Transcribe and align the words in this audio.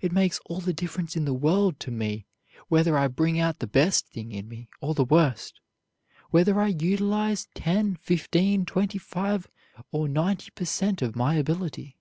It 0.00 0.10
makes 0.10 0.40
all 0.46 0.60
the 0.62 0.72
difference 0.72 1.14
in 1.14 1.26
the 1.26 1.34
world 1.34 1.78
to 1.80 1.90
me 1.90 2.24
whether 2.68 2.96
I 2.96 3.08
bring 3.08 3.38
out 3.38 3.58
the 3.58 3.66
best 3.66 4.06
thing 4.08 4.32
in 4.32 4.48
me 4.48 4.70
or 4.80 4.94
the 4.94 5.04
worst, 5.04 5.60
whether 6.30 6.58
I 6.58 6.68
utilize 6.68 7.46
ten, 7.54 7.96
fifteen, 7.96 8.64
twenty 8.64 8.96
five, 8.96 9.46
or 9.92 10.08
ninety 10.08 10.50
per 10.52 10.64
cent 10.64 11.02
of 11.02 11.14
my 11.14 11.34
ability. 11.34 11.98